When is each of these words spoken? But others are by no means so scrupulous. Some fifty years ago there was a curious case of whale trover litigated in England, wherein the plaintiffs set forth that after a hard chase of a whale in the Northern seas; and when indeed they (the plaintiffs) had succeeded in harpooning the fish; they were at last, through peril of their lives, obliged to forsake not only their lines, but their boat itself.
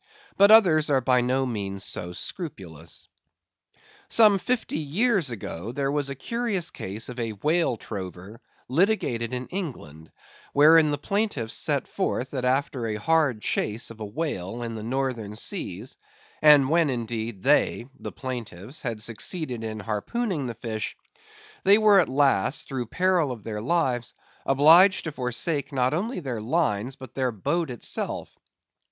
But 0.35 0.49
others 0.49 0.89
are 0.89 0.99
by 0.99 1.21
no 1.21 1.45
means 1.45 1.83
so 1.83 2.11
scrupulous. 2.11 3.07
Some 4.09 4.39
fifty 4.39 4.79
years 4.79 5.29
ago 5.29 5.71
there 5.71 5.91
was 5.91 6.09
a 6.09 6.15
curious 6.15 6.71
case 6.71 7.07
of 7.07 7.19
whale 7.43 7.77
trover 7.77 8.41
litigated 8.67 9.31
in 9.31 9.45
England, 9.49 10.11
wherein 10.53 10.89
the 10.89 10.97
plaintiffs 10.97 11.53
set 11.53 11.87
forth 11.87 12.31
that 12.31 12.45
after 12.45 12.87
a 12.87 12.95
hard 12.95 13.43
chase 13.43 13.91
of 13.91 13.99
a 13.99 14.05
whale 14.05 14.63
in 14.63 14.73
the 14.73 14.81
Northern 14.81 15.35
seas; 15.35 15.97
and 16.41 16.67
when 16.67 16.89
indeed 16.89 17.43
they 17.43 17.85
(the 17.99 18.11
plaintiffs) 18.11 18.81
had 18.81 19.03
succeeded 19.03 19.63
in 19.63 19.79
harpooning 19.81 20.47
the 20.47 20.55
fish; 20.55 20.97
they 21.63 21.77
were 21.77 21.99
at 21.99 22.09
last, 22.09 22.67
through 22.67 22.87
peril 22.87 23.31
of 23.31 23.43
their 23.43 23.61
lives, 23.61 24.15
obliged 24.47 25.03
to 25.03 25.11
forsake 25.11 25.71
not 25.71 25.93
only 25.93 26.19
their 26.19 26.41
lines, 26.41 26.95
but 26.95 27.13
their 27.13 27.31
boat 27.31 27.69
itself. 27.69 28.35